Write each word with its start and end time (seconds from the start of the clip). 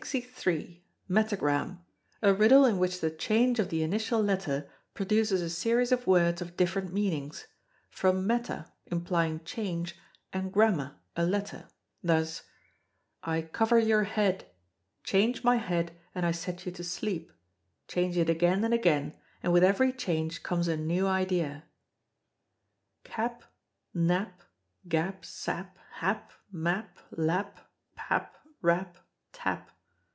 Metagram, 1.07 1.77
a 2.23 2.33
riddle 2.33 2.65
in 2.65 2.79
which 2.79 3.01
the 3.01 3.11
change 3.11 3.59
of 3.59 3.69
the 3.69 3.83
initial 3.83 4.19
letter 4.19 4.67
produces 4.95 5.43
a 5.43 5.49
series 5.49 5.91
of 5.91 6.07
words 6.07 6.41
of 6.41 6.57
different 6.57 6.91
meanings; 6.91 7.45
from 7.87 8.25
meta, 8.25 8.65
implying 8.87 9.43
change, 9.43 9.95
and 10.33 10.51
gramma, 10.51 10.99
a 11.15 11.23
letter. 11.23 11.67
Thus: 12.01 12.41
I 13.21 13.43
cover 13.43 13.77
your 13.77 14.05
head; 14.05 14.47
change 15.03 15.43
my 15.43 15.57
head, 15.57 15.91
and 16.15 16.25
I 16.25 16.31
set 16.31 16.65
you 16.65 16.71
to 16.73 16.83
sleep; 16.83 17.31
change 17.87 18.17
it 18.17 18.27
again 18.29 18.63
and 18.63 18.73
again, 18.73 19.13
and 19.43 19.53
with 19.53 19.63
every 19.63 19.93
change 19.93 20.41
comes 20.41 20.67
a 20.67 20.75
new 20.75 21.05
idea. 21.05 21.65
Cap, 23.03 23.43
Nap, 23.93 24.41
Gap, 24.87 25.23
Sap, 25.23 25.77
Hap, 25.99 26.31
Map, 26.51 26.97
Lap, 27.11 27.69
Pap, 27.95 28.35
Rap, 28.63 28.97
Tap. 29.31 29.69